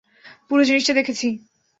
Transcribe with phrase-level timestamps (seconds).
[0.47, 1.27] পুরো জিনিসটা দেখেছি।